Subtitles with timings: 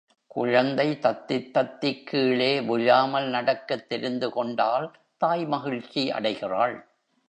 [0.27, 4.91] குழந்தை தத்தித் தத்திக் கீழே விழாமல் நடக்கத் தெரிந்து கொண்டால்
[5.17, 6.87] தாய் மகிழ்ச்சி அடைகிறாள்.